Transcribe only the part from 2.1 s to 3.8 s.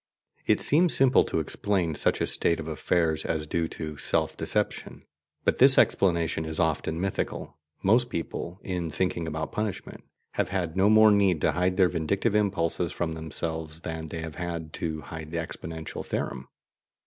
a state of affairs as due